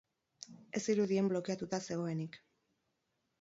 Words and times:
Ez 0.79 0.81
zirudien 0.93 1.29
blokeatuta 1.33 1.81
zegoenik. 1.89 2.41